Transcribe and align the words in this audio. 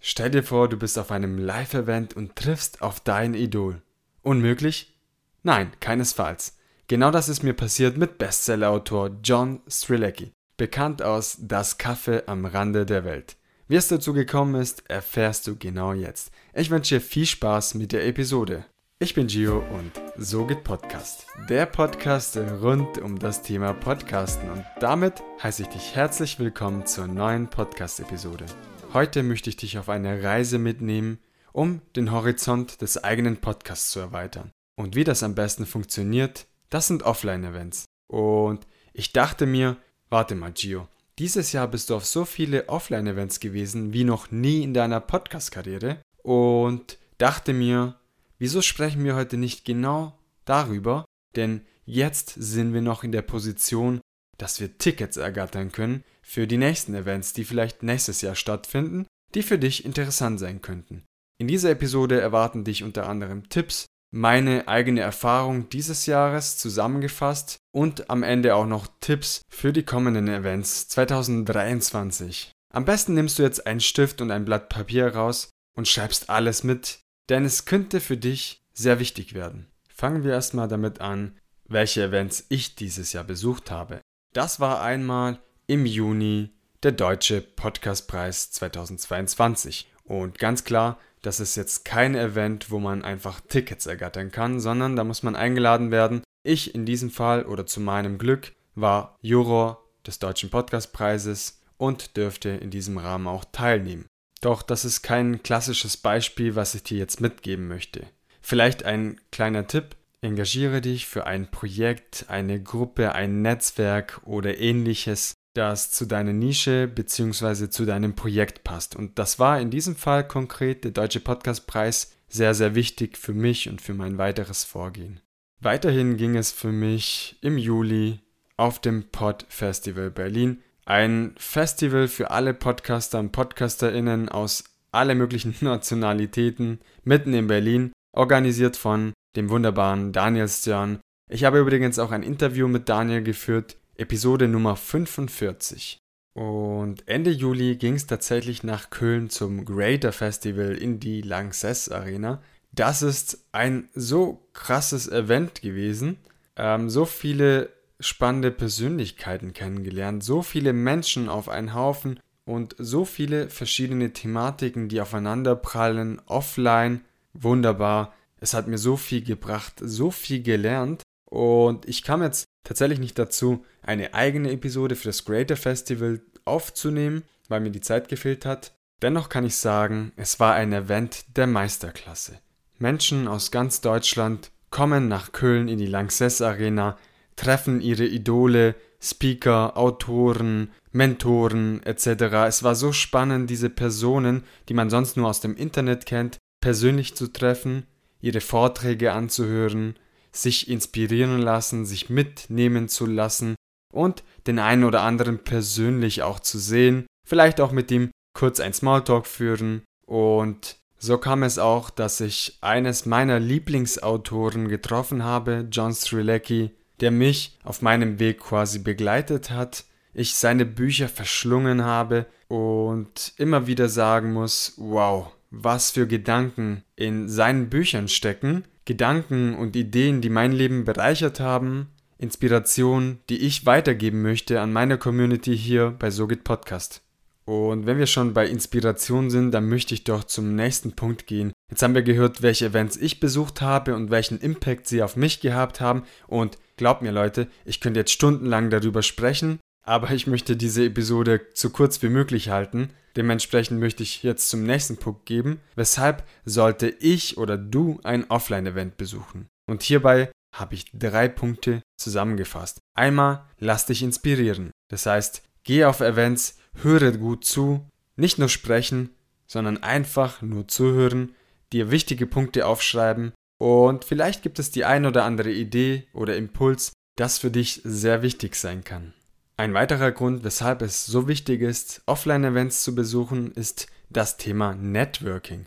Stell 0.00 0.30
dir 0.30 0.42
vor, 0.42 0.68
du 0.68 0.78
bist 0.78 0.98
auf 0.98 1.10
einem 1.10 1.38
Live-Event 1.38 2.14
und 2.14 2.34
triffst 2.34 2.80
auf 2.80 3.00
dein 3.00 3.34
Idol. 3.34 3.82
Unmöglich? 4.22 4.98
Nein, 5.42 5.72
keinesfalls. 5.80 6.56
Genau 6.88 7.10
das 7.10 7.28
ist 7.28 7.42
mir 7.42 7.54
passiert 7.54 7.96
mit 7.96 8.18
Bestsellerautor 8.18 9.10
John 9.22 9.60
Strilecki, 9.68 10.32
bekannt 10.56 11.02
aus 11.02 11.38
Das 11.40 11.78
Kaffee 11.78 12.24
am 12.26 12.46
Rande 12.46 12.84
der 12.86 13.04
Welt. 13.04 13.36
Wie 13.68 13.76
es 13.76 13.88
dazu 13.88 14.12
gekommen 14.12 14.60
ist, 14.60 14.88
erfährst 14.90 15.46
du 15.46 15.54
genau 15.56 15.92
jetzt. 15.92 16.32
Ich 16.54 16.70
wünsche 16.70 16.96
dir 16.96 17.00
viel 17.00 17.26
Spaß 17.26 17.74
mit 17.74 17.92
der 17.92 18.06
Episode. 18.06 18.64
Ich 18.98 19.14
bin 19.14 19.28
Gio 19.28 19.60
und 19.60 19.92
so 20.16 20.44
geht 20.46 20.64
Podcast. 20.64 21.26
Der 21.48 21.66
Podcast 21.66 22.36
rund 22.36 22.98
um 22.98 23.18
das 23.18 23.42
Thema 23.42 23.72
Podcasten 23.72 24.50
und 24.50 24.64
damit 24.80 25.22
heiße 25.42 25.62
ich 25.62 25.68
dich 25.68 25.94
herzlich 25.94 26.38
willkommen 26.38 26.84
zur 26.84 27.06
neuen 27.06 27.48
Podcast-Episode. 27.48 28.46
Heute 28.92 29.22
möchte 29.22 29.50
ich 29.50 29.56
dich 29.56 29.78
auf 29.78 29.88
eine 29.88 30.22
Reise 30.22 30.58
mitnehmen, 30.58 31.18
um 31.52 31.80
den 31.96 32.10
Horizont 32.12 32.80
des 32.80 33.02
eigenen 33.02 33.38
Podcasts 33.38 33.90
zu 33.90 34.00
erweitern. 34.00 34.50
Und 34.76 34.96
wie 34.96 35.04
das 35.04 35.22
am 35.22 35.34
besten 35.34 35.66
funktioniert, 35.66 36.46
das 36.70 36.88
sind 36.88 37.02
Offline-Events. 37.02 37.84
Und 38.08 38.66
ich 38.92 39.12
dachte 39.12 39.46
mir, 39.46 39.76
warte 40.08 40.34
mal, 40.34 40.52
Gio, 40.52 40.88
dieses 41.18 41.52
Jahr 41.52 41.68
bist 41.68 41.90
du 41.90 41.96
auf 41.96 42.04
so 42.04 42.24
viele 42.24 42.68
Offline-Events 42.68 43.40
gewesen 43.40 43.92
wie 43.92 44.04
noch 44.04 44.30
nie 44.30 44.62
in 44.62 44.74
deiner 44.74 45.00
Podcast-Karriere 45.00 46.02
und 46.22 46.98
dachte 47.18 47.52
mir, 47.52 48.00
Wieso 48.40 48.62
sprechen 48.62 49.04
wir 49.04 49.16
heute 49.16 49.36
nicht 49.36 49.66
genau 49.66 50.18
darüber? 50.46 51.04
Denn 51.36 51.60
jetzt 51.84 52.32
sind 52.38 52.72
wir 52.72 52.80
noch 52.80 53.04
in 53.04 53.12
der 53.12 53.20
Position, 53.20 54.00
dass 54.38 54.60
wir 54.60 54.78
Tickets 54.78 55.18
ergattern 55.18 55.72
können 55.72 56.04
für 56.30 56.46
die 56.46 56.58
nächsten 56.58 56.94
Events, 56.94 57.32
die 57.32 57.44
vielleicht 57.44 57.82
nächstes 57.82 58.20
Jahr 58.20 58.36
stattfinden, 58.36 59.08
die 59.34 59.42
für 59.42 59.58
dich 59.58 59.84
interessant 59.84 60.38
sein 60.38 60.62
könnten. 60.62 61.02
In 61.38 61.48
dieser 61.48 61.70
Episode 61.70 62.20
erwarten 62.20 62.62
dich 62.62 62.84
unter 62.84 63.08
anderem 63.08 63.48
Tipps, 63.48 63.86
meine 64.12 64.68
eigene 64.68 65.00
Erfahrung 65.00 65.68
dieses 65.70 66.06
Jahres 66.06 66.56
zusammengefasst 66.56 67.56
und 67.74 68.10
am 68.10 68.22
Ende 68.22 68.54
auch 68.54 68.66
noch 68.66 68.86
Tipps 69.00 69.42
für 69.48 69.72
die 69.72 69.82
kommenden 69.82 70.28
Events 70.28 70.86
2023. 70.86 72.52
Am 72.72 72.84
besten 72.84 73.14
nimmst 73.14 73.40
du 73.40 73.42
jetzt 73.42 73.66
einen 73.66 73.80
Stift 73.80 74.20
und 74.20 74.30
ein 74.30 74.44
Blatt 74.44 74.68
Papier 74.68 75.12
raus 75.12 75.50
und 75.76 75.88
schreibst 75.88 76.30
alles 76.30 76.62
mit, 76.62 77.00
denn 77.28 77.44
es 77.44 77.64
könnte 77.64 77.98
für 77.98 78.16
dich 78.16 78.62
sehr 78.72 79.00
wichtig 79.00 79.34
werden. 79.34 79.66
Fangen 79.92 80.22
wir 80.22 80.30
erstmal 80.30 80.68
damit 80.68 81.00
an, 81.00 81.36
welche 81.66 82.04
Events 82.04 82.46
ich 82.50 82.76
dieses 82.76 83.12
Jahr 83.12 83.24
besucht 83.24 83.72
habe. 83.72 84.00
Das 84.32 84.60
war 84.60 84.80
einmal 84.80 85.40
im 85.70 85.86
Juni 85.86 86.50
der 86.82 86.90
Deutsche 86.90 87.40
Podcastpreis 87.40 88.50
2022. 88.50 89.88
Und 90.02 90.40
ganz 90.40 90.64
klar, 90.64 90.98
das 91.22 91.38
ist 91.38 91.54
jetzt 91.54 91.84
kein 91.84 92.16
Event, 92.16 92.72
wo 92.72 92.80
man 92.80 93.04
einfach 93.04 93.40
Tickets 93.40 93.86
ergattern 93.86 94.32
kann, 94.32 94.58
sondern 94.58 94.96
da 94.96 95.04
muss 95.04 95.22
man 95.22 95.36
eingeladen 95.36 95.92
werden. 95.92 96.24
Ich 96.42 96.74
in 96.74 96.86
diesem 96.86 97.08
Fall 97.08 97.44
oder 97.44 97.66
zu 97.66 97.80
meinem 97.80 98.18
Glück 98.18 98.52
war 98.74 99.16
Juror 99.22 99.86
des 100.04 100.18
Deutschen 100.18 100.50
Podcastpreises 100.50 101.60
und 101.76 102.16
dürfte 102.16 102.48
in 102.48 102.70
diesem 102.70 102.98
Rahmen 102.98 103.28
auch 103.28 103.44
teilnehmen. 103.52 104.06
Doch 104.40 104.62
das 104.62 104.84
ist 104.84 105.02
kein 105.02 105.40
klassisches 105.44 105.96
Beispiel, 105.96 106.56
was 106.56 106.74
ich 106.74 106.82
dir 106.82 106.98
jetzt 106.98 107.20
mitgeben 107.20 107.68
möchte. 107.68 108.08
Vielleicht 108.42 108.82
ein 108.82 109.20
kleiner 109.30 109.68
Tipp. 109.68 109.94
Engagiere 110.20 110.80
dich 110.80 111.06
für 111.06 111.26
ein 111.26 111.48
Projekt, 111.52 112.26
eine 112.26 112.60
Gruppe, 112.60 113.14
ein 113.14 113.40
Netzwerk 113.40 114.20
oder 114.24 114.58
ähnliches, 114.58 115.34
das 115.54 115.90
zu 115.90 116.06
deiner 116.06 116.32
Nische 116.32 116.88
bzw. 116.88 117.68
zu 117.68 117.84
deinem 117.84 118.14
Projekt 118.14 118.64
passt. 118.64 118.96
Und 118.96 119.18
das 119.18 119.38
war 119.38 119.60
in 119.60 119.70
diesem 119.70 119.96
Fall 119.96 120.26
konkret 120.26 120.84
der 120.84 120.92
Deutsche 120.92 121.20
Podcastpreis 121.20 122.12
sehr, 122.28 122.54
sehr 122.54 122.74
wichtig 122.74 123.18
für 123.18 123.34
mich 123.34 123.68
und 123.68 123.80
für 123.80 123.94
mein 123.94 124.18
weiteres 124.18 124.64
Vorgehen. 124.64 125.20
Weiterhin 125.60 126.16
ging 126.16 126.36
es 126.36 126.52
für 126.52 126.72
mich 126.72 127.38
im 127.42 127.58
Juli 127.58 128.20
auf 128.56 128.78
dem 128.78 129.10
Pod 129.10 129.44
Festival 129.48 130.10
Berlin 130.10 130.62
ein 130.86 131.34
Festival 131.36 132.08
für 132.08 132.30
alle 132.30 132.54
Podcaster 132.54 133.20
und 133.20 133.32
PodcasterInnen 133.32 134.28
aus 134.28 134.64
alle 134.90 135.14
möglichen 135.14 135.54
Nationalitäten 135.60 136.80
mitten 137.04 137.32
in 137.34 137.46
Berlin, 137.46 137.92
organisiert 138.12 138.76
von 138.76 139.12
dem 139.36 139.50
wunderbaren 139.50 140.12
Daniel 140.12 140.48
Stern. 140.48 140.98
Ich 141.30 141.44
habe 141.44 141.60
übrigens 141.60 141.98
auch 141.98 142.10
ein 142.10 142.24
Interview 142.24 142.66
mit 142.66 142.88
Daniel 142.88 143.22
geführt, 143.22 143.76
Episode 144.00 144.48
Nummer 144.48 144.76
45. 144.76 145.98
Und 146.32 147.06
Ende 147.06 147.30
Juli 147.30 147.76
ging 147.76 147.96
es 147.96 148.06
tatsächlich 148.06 148.62
nach 148.62 148.88
Köln 148.88 149.28
zum 149.28 149.66
Greater 149.66 150.12
Festival 150.12 150.74
in 150.74 151.00
die 151.00 151.20
Lanxess 151.20 151.90
Arena. 151.90 152.40
Das 152.72 153.02
ist 153.02 153.46
ein 153.52 153.90
so 153.94 154.48
krasses 154.54 155.06
Event 155.06 155.60
gewesen. 155.60 156.16
Ähm, 156.56 156.88
so 156.88 157.04
viele 157.04 157.68
spannende 157.98 158.50
Persönlichkeiten 158.50 159.52
kennengelernt, 159.52 160.24
so 160.24 160.40
viele 160.40 160.72
Menschen 160.72 161.28
auf 161.28 161.50
einen 161.50 161.74
Haufen 161.74 162.18
und 162.46 162.74
so 162.78 163.04
viele 163.04 163.50
verschiedene 163.50 164.14
Thematiken, 164.14 164.88
die 164.88 165.02
aufeinander 165.02 165.56
prallen, 165.56 166.22
offline, 166.24 167.02
wunderbar. 167.34 168.14
Es 168.38 168.54
hat 168.54 168.66
mir 168.66 168.78
so 168.78 168.96
viel 168.96 169.22
gebracht, 169.22 169.74
so 169.82 170.10
viel 170.10 170.42
gelernt 170.42 171.02
und 171.30 171.88
ich 171.88 172.02
kam 172.02 172.22
jetzt 172.22 172.44
tatsächlich 172.64 172.98
nicht 172.98 173.18
dazu, 173.18 173.64
eine 173.82 174.14
eigene 174.14 174.50
Episode 174.50 174.96
für 174.96 175.08
das 175.08 175.24
Greater 175.24 175.56
Festival 175.56 176.20
aufzunehmen, 176.44 177.22
weil 177.48 177.60
mir 177.60 177.70
die 177.70 177.80
Zeit 177.80 178.08
gefehlt 178.08 178.44
hat. 178.44 178.74
Dennoch 179.00 179.28
kann 179.28 179.46
ich 179.46 179.56
sagen, 179.56 180.12
es 180.16 180.40
war 180.40 180.54
ein 180.54 180.72
Event 180.72 181.36
der 181.36 181.46
Meisterklasse. 181.46 182.38
Menschen 182.78 183.28
aus 183.28 183.50
ganz 183.50 183.80
Deutschland 183.80 184.50
kommen 184.70 185.08
nach 185.08 185.32
Köln 185.32 185.68
in 185.68 185.78
die 185.78 185.86
Lanxess 185.86 186.42
Arena, 186.42 186.98
treffen 187.36 187.80
ihre 187.80 188.04
Idole, 188.04 188.74
Speaker, 189.00 189.76
Autoren, 189.76 190.70
Mentoren 190.92 191.82
etc. 191.84 192.46
Es 192.46 192.62
war 192.62 192.74
so 192.74 192.92
spannend, 192.92 193.48
diese 193.48 193.70
Personen, 193.70 194.44
die 194.68 194.74
man 194.74 194.90
sonst 194.90 195.16
nur 195.16 195.28
aus 195.28 195.40
dem 195.40 195.56
Internet 195.56 196.04
kennt, 196.04 196.38
persönlich 196.60 197.14
zu 197.14 197.28
treffen, 197.28 197.86
ihre 198.20 198.40
Vorträge 198.40 199.12
anzuhören, 199.12 199.94
sich 200.32 200.68
inspirieren 200.68 201.38
lassen, 201.38 201.84
sich 201.84 202.10
mitnehmen 202.10 202.88
zu 202.88 203.06
lassen 203.06 203.54
und 203.92 204.22
den 204.46 204.58
einen 204.58 204.84
oder 204.84 205.02
anderen 205.02 205.38
persönlich 205.38 206.22
auch 206.22 206.40
zu 206.40 206.58
sehen, 206.58 207.06
vielleicht 207.26 207.60
auch 207.60 207.72
mit 207.72 207.90
ihm 207.90 208.10
kurz 208.34 208.60
ein 208.60 208.72
Smalltalk 208.72 209.26
führen. 209.26 209.82
Und 210.06 210.76
so 210.98 211.18
kam 211.18 211.42
es 211.42 211.58
auch, 211.58 211.90
dass 211.90 212.20
ich 212.20 212.58
eines 212.60 213.06
meiner 213.06 213.40
Lieblingsautoren 213.40 214.68
getroffen 214.68 215.24
habe, 215.24 215.66
John 215.70 215.92
Strilecki, 215.92 216.70
der 217.00 217.10
mich 217.10 217.58
auf 217.64 217.82
meinem 217.82 218.18
Weg 218.18 218.40
quasi 218.40 218.78
begleitet 218.78 219.50
hat, 219.50 219.84
ich 220.12 220.34
seine 220.34 220.66
Bücher 220.66 221.08
verschlungen 221.08 221.84
habe 221.84 222.26
und 222.48 223.32
immer 223.36 223.66
wieder 223.66 223.88
sagen 223.88 224.32
muss, 224.32 224.74
wow, 224.76 225.32
was 225.50 225.92
für 225.92 226.06
Gedanken 226.06 226.84
in 226.96 227.28
seinen 227.28 227.70
Büchern 227.70 228.08
stecken, 228.08 228.64
Gedanken 228.84 229.54
und 229.54 229.76
Ideen, 229.76 230.20
die 230.20 230.30
mein 230.30 230.52
Leben 230.52 230.84
bereichert 230.84 231.40
haben, 231.40 231.88
Inspiration, 232.18 233.18
die 233.28 233.38
ich 233.38 233.66
weitergeben 233.66 234.22
möchte 234.22 234.60
an 234.60 234.72
meine 234.72 234.98
Community 234.98 235.56
hier 235.56 235.94
bei 235.98 236.10
Sogit 236.10 236.44
Podcast. 236.44 237.02
Und 237.44 237.86
wenn 237.86 237.98
wir 237.98 238.06
schon 238.06 238.34
bei 238.34 238.46
Inspiration 238.46 239.30
sind, 239.30 239.52
dann 239.52 239.68
möchte 239.68 239.94
ich 239.94 240.04
doch 240.04 240.24
zum 240.24 240.54
nächsten 240.54 240.92
Punkt 240.92 241.26
gehen. 241.26 241.52
Jetzt 241.70 241.82
haben 241.82 241.94
wir 241.94 242.02
gehört, 242.02 242.42
welche 242.42 242.66
Events 242.66 242.96
ich 242.96 243.20
besucht 243.20 243.60
habe 243.60 243.94
und 243.94 244.10
welchen 244.10 244.38
Impact 244.38 244.86
sie 244.86 245.02
auf 245.02 245.16
mich 245.16 245.40
gehabt 245.40 245.80
haben. 245.80 246.02
Und 246.26 246.58
Glaubt 246.80 247.02
mir 247.02 247.12
Leute, 247.12 247.46
ich 247.66 247.78
könnte 247.82 248.00
jetzt 248.00 248.12
stundenlang 248.12 248.70
darüber 248.70 249.02
sprechen, 249.02 249.60
aber 249.82 250.10
ich 250.12 250.26
möchte 250.26 250.56
diese 250.56 250.84
Episode 250.84 251.40
so 251.54 251.70
kurz 251.70 252.02
wie 252.02 252.08
möglich 252.08 252.48
halten. 252.48 252.90
Dementsprechend 253.16 253.80
möchte 253.80 254.02
ich 254.02 254.22
jetzt 254.22 254.48
zum 254.48 254.62
nächsten 254.62 254.96
Punkt 254.96 255.26
geben, 255.26 255.60
weshalb 255.74 256.26
sollte 256.44 256.88
ich 256.88 257.38
oder 257.38 257.56
du 257.56 257.98
ein 258.04 258.30
Offline-Event 258.30 258.96
besuchen. 258.96 259.48
Und 259.68 259.82
hierbei 259.82 260.30
habe 260.54 260.74
ich 260.74 260.90
drei 260.92 261.28
Punkte 261.28 261.82
zusammengefasst. 261.96 262.80
Einmal, 262.94 263.46
lass 263.58 263.86
dich 263.86 264.02
inspirieren. 264.02 264.70
Das 264.88 265.06
heißt, 265.06 265.42
geh 265.64 265.84
auf 265.84 266.00
Events, 266.00 266.58
höre 266.82 267.12
gut 267.12 267.44
zu, 267.44 267.86
nicht 268.16 268.38
nur 268.38 268.48
sprechen, 268.48 269.10
sondern 269.46 269.82
einfach 269.82 270.42
nur 270.42 270.68
zuhören, 270.68 271.34
dir 271.72 271.90
wichtige 271.90 272.26
Punkte 272.26 272.66
aufschreiben 272.66 273.32
und 273.60 274.04
vielleicht 274.04 274.42
gibt 274.42 274.58
es 274.58 274.70
die 274.70 274.84
ein 274.84 275.04
oder 275.04 275.24
andere 275.24 275.50
Idee 275.50 276.06
oder 276.12 276.36
Impuls, 276.36 276.92
das 277.16 277.38
für 277.38 277.50
dich 277.50 277.82
sehr 277.84 278.22
wichtig 278.22 278.54
sein 278.54 278.84
kann. 278.84 279.12
Ein 279.60 279.74
weiterer 279.74 280.10
Grund, 280.10 280.42
weshalb 280.42 280.80
es 280.80 281.04
so 281.04 281.28
wichtig 281.28 281.60
ist, 281.60 282.00
Offline-Events 282.06 282.82
zu 282.82 282.94
besuchen, 282.94 283.52
ist 283.52 283.88
das 284.08 284.38
Thema 284.38 284.72
Networking. 284.74 285.66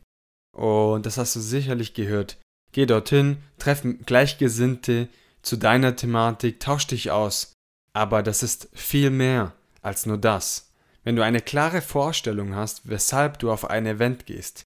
Und 0.52 1.06
das 1.06 1.20
hast 1.20 1.36
du 1.36 1.40
sicherlich 1.40 1.94
gehört. 1.94 2.40
Geh 2.72 2.88
dorthin, 2.88 3.38
treff 3.60 3.84
Gleichgesinnte 4.08 5.10
zu 5.44 5.58
deiner 5.58 5.96
Thematik, 5.96 6.60
tausch 6.60 6.88
dich 6.88 7.12
aus. 7.12 7.54
Aber 7.94 8.24
das 8.24 8.42
ist 8.42 8.68
viel 8.74 9.12
mehr 9.12 9.54
als 9.84 10.08
nur 10.08 10.18
das. 10.18 10.74
Wenn 11.04 11.16
du 11.16 11.24
eine 11.24 11.42
klare 11.42 11.84
Vorstellung 11.84 12.56
hast, 12.56 12.90
weshalb 12.90 13.38
du 13.38 13.52
auf 13.52 13.70
ein 13.70 13.86
Event 13.86 14.26
gehst, 14.26 14.64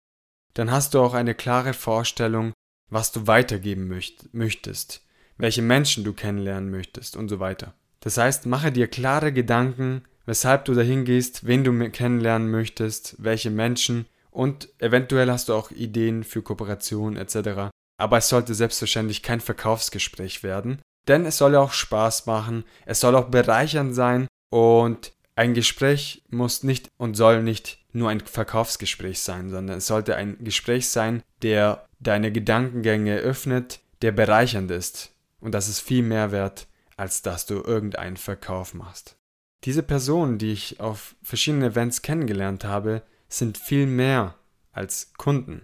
dann 0.53 0.71
hast 0.71 0.93
du 0.93 1.01
auch 1.01 1.15
eine 1.15 1.35
klare 1.35 1.73
Vorstellung, 1.73 2.53
was 2.91 3.11
du 3.11 3.27
weitergeben 3.27 3.91
möchtest, 4.33 5.01
welche 5.39 5.63
Menschen 5.63 6.05
du 6.05 6.13
kennenlernen 6.13 6.71
möchtest 6.71 7.17
und 7.17 7.31
so 7.31 7.41
weiter. 7.41 7.73
Das 8.05 8.19
heißt, 8.19 8.45
mache 8.45 8.71
dir 8.71 8.87
klare 8.87 9.33
Gedanken, 9.33 10.05
weshalb 10.27 10.67
du 10.67 10.75
dahin 10.75 11.07
gehst, 11.07 11.47
wen 11.47 11.65
du 11.65 11.91
kennenlernen 11.91 12.51
möchtest, 12.51 13.17
welche 13.19 13.51
Menschen 13.51 14.05
und 14.31 14.69
eventuell 14.79 15.31
hast 15.31 15.49
du 15.49 15.55
auch 15.55 15.71
Ideen 15.71 16.23
für 16.23 16.43
Kooperationen 16.43 17.17
etc. 17.17 17.71
Aber 17.97 18.19
es 18.19 18.29
sollte 18.29 18.55
selbstverständlich 18.55 19.23
kein 19.23 19.41
Verkaufsgespräch 19.41 20.43
werden, 20.43 20.83
denn 21.09 21.25
es 21.25 21.39
soll 21.39 21.55
ja 21.55 21.61
auch 21.61 21.73
Spaß 21.73 22.27
machen, 22.27 22.65
es 22.85 23.01
soll 23.01 23.17
auch 23.17 23.29
bereichernd 23.29 23.95
sein 23.95 24.27
und 24.51 25.13
ein 25.35 25.55
Gespräch 25.55 26.23
muss 26.29 26.63
nicht 26.63 26.89
und 26.99 27.15
soll 27.15 27.43
nicht 27.43 27.79
nur 27.93 28.11
ein 28.11 28.21
Verkaufsgespräch 28.21 29.21
sein, 29.21 29.51
sondern 29.51 29.79
es 29.79 29.87
sollte 29.87 30.17
ein 30.17 30.37
Gespräch 30.41 30.91
sein, 30.91 31.23
der 31.43 31.87
deine 32.01 32.33
Gedankengänge 32.33 33.17
öffnet, 33.17 33.81
der 34.03 34.13
bereichernd 34.13 34.71
ist. 34.71 35.13
Und 35.41 35.53
das 35.53 35.69
ist 35.69 35.81
viel 35.81 36.03
mehr 36.03 36.33
wert, 36.33 36.67
als 36.97 37.23
dass 37.23 37.47
du 37.47 37.63
irgendeinen 37.63 38.17
Verkauf 38.17 38.75
machst. 38.75 39.17
Diese 39.65 39.83
Personen, 39.83 40.39
die 40.39 40.53
ich 40.53 40.81
auf 40.81 41.17
verschiedenen 41.23 41.71
Events 41.71 42.03
kennengelernt 42.03 42.65
habe, 42.65 43.03
sind 43.29 43.57
viel 43.59 43.87
mehr 43.87 44.35
als 44.73 45.13
Kunden. 45.17 45.63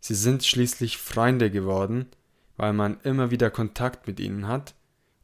Sie 0.00 0.14
sind 0.14 0.44
schließlich 0.44 0.98
Freunde 0.98 1.50
geworden, 1.50 2.06
weil 2.56 2.72
man 2.72 3.00
immer 3.02 3.30
wieder 3.30 3.50
Kontakt 3.50 4.06
mit 4.06 4.18
ihnen 4.18 4.48
hat. 4.48 4.74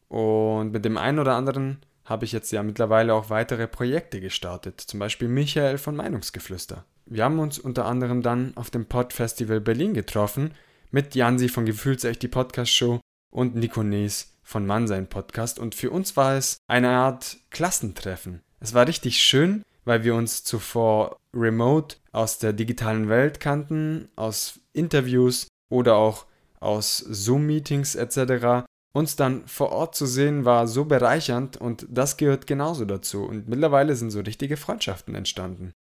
Und 0.08 0.72
mit 0.72 0.84
dem 0.84 0.96
einen 0.96 1.18
oder 1.18 1.34
anderen 1.34 1.78
habe 2.04 2.24
ich 2.24 2.32
jetzt 2.32 2.52
ja 2.52 2.62
mittlerweile 2.62 3.12
auch 3.14 3.30
weitere 3.30 3.66
Projekte 3.66 4.20
gestartet, 4.20 4.80
zum 4.80 5.00
Beispiel 5.00 5.28
Michael 5.28 5.78
von 5.78 5.96
Meinungsgeflüster. 5.96 6.84
Wir 7.06 7.24
haben 7.24 7.40
uns 7.40 7.58
unter 7.58 7.86
anderem 7.86 8.22
dann 8.22 8.56
auf 8.56 8.70
dem 8.70 8.86
Podfestival 8.86 9.60
Berlin 9.60 9.94
getroffen 9.94 10.54
mit 10.90 11.14
Jansi 11.14 11.48
von 11.48 11.66
Gefühlsecht 11.66 12.22
die 12.22 12.28
Podcast 12.28 12.72
Show 12.72 13.00
und 13.30 13.56
Nico 13.56 13.82
Nees 13.82 14.35
von 14.46 14.64
Mannsein 14.64 15.08
Podcast 15.08 15.58
und 15.58 15.74
für 15.74 15.90
uns 15.90 16.16
war 16.16 16.36
es 16.36 16.58
eine 16.68 16.90
Art 16.90 17.36
Klassentreffen. 17.50 18.42
Es 18.60 18.74
war 18.74 18.86
richtig 18.86 19.18
schön, 19.18 19.62
weil 19.84 20.04
wir 20.04 20.14
uns 20.14 20.44
zuvor 20.44 21.18
remote 21.34 21.96
aus 22.12 22.38
der 22.38 22.52
digitalen 22.52 23.08
Welt 23.08 23.40
kannten, 23.40 24.08
aus 24.14 24.60
Interviews 24.72 25.48
oder 25.68 25.96
auch 25.96 26.26
aus 26.60 26.98
Zoom-Meetings 26.98 27.96
etc. 27.96 28.66
Uns 28.92 29.16
dann 29.16 29.46
vor 29.48 29.72
Ort 29.72 29.96
zu 29.96 30.06
sehen 30.06 30.44
war 30.44 30.68
so 30.68 30.84
bereichernd 30.84 31.56
und 31.56 31.84
das 31.90 32.16
gehört 32.16 32.46
genauso 32.46 32.84
dazu 32.84 33.24
und 33.24 33.48
mittlerweile 33.48 33.96
sind 33.96 34.10
so 34.10 34.20
richtige 34.20 34.56
Freundschaften 34.56 35.16
entstanden. 35.16 35.72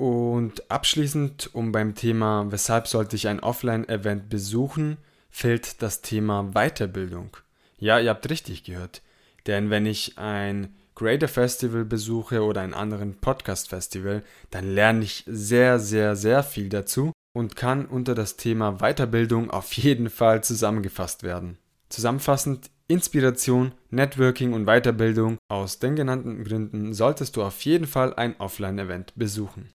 Und 0.00 0.70
abschließend, 0.70 1.52
um 1.52 1.72
beim 1.72 1.96
Thema, 1.96 2.46
weshalb 2.50 2.86
sollte 2.86 3.16
ich 3.16 3.26
ein 3.26 3.40
Offline-Event 3.40 4.28
besuchen, 4.28 4.98
fehlt 5.30 5.82
das 5.82 6.00
Thema 6.00 6.52
Weiterbildung. 6.54 7.36
Ja, 7.78 7.98
ihr 7.98 8.10
habt 8.10 8.28
richtig 8.28 8.64
gehört. 8.64 9.02
Denn 9.46 9.70
wenn 9.70 9.86
ich 9.86 10.18
ein 10.18 10.74
Creator 10.94 11.28
Festival 11.28 11.84
besuche 11.84 12.42
oder 12.42 12.60
einen 12.60 12.74
anderen 12.74 13.14
Podcast 13.14 13.68
Festival, 13.68 14.22
dann 14.50 14.74
lerne 14.74 15.04
ich 15.04 15.24
sehr, 15.26 15.78
sehr, 15.78 16.16
sehr 16.16 16.42
viel 16.42 16.68
dazu 16.68 17.12
und 17.36 17.54
kann 17.54 17.86
unter 17.86 18.16
das 18.16 18.36
Thema 18.36 18.78
Weiterbildung 18.78 19.50
auf 19.50 19.72
jeden 19.74 20.10
Fall 20.10 20.42
zusammengefasst 20.42 21.22
werden. 21.22 21.56
Zusammenfassend, 21.88 22.70
Inspiration, 22.88 23.72
Networking 23.90 24.54
und 24.54 24.66
Weiterbildung 24.66 25.38
aus 25.48 25.78
den 25.78 25.94
genannten 25.94 26.42
Gründen 26.42 26.94
solltest 26.94 27.36
du 27.36 27.42
auf 27.42 27.60
jeden 27.62 27.86
Fall 27.86 28.14
ein 28.14 28.34
Offline-Event 28.40 29.12
besuchen. 29.14 29.70